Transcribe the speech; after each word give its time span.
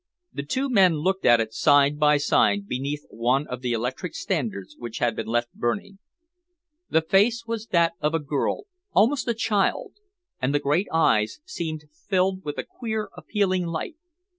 The 0.33 0.41
two 0.41 0.67
men 0.67 0.95
looked 0.95 1.25
at 1.25 1.39
it 1.39 1.53
side 1.53 1.99
by 1.99 2.17
side 2.17 2.67
beneath 2.67 3.05
one 3.11 3.45
of 3.45 3.61
the 3.61 3.71
electric 3.73 4.15
standards 4.15 4.75
which 4.79 4.97
had 4.97 5.15
been 5.15 5.27
left 5.27 5.53
burning. 5.53 5.99
The 6.89 7.03
face 7.03 7.45
was 7.45 7.67
the 7.67 7.91
face 7.91 7.97
of 8.01 8.15
a 8.15 8.19
girl, 8.19 8.63
almost 8.93 9.27
a 9.27 9.35
child, 9.35 9.93
and 10.41 10.55
the 10.55 10.59
great 10.59 10.87
eyes 10.91 11.39
seemed 11.45 11.83
filled 12.09 12.43
with 12.43 12.57
a 12.57 12.63
queer, 12.63 13.11
appealing 13.15 13.67
light. 13.67 13.97